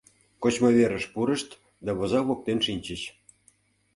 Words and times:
Кочмыверыш 0.41 1.05
пурышт 1.13 1.49
да 1.85 1.91
возак 1.97 2.23
воктен 2.29 2.59
шинчыч. 2.65 3.01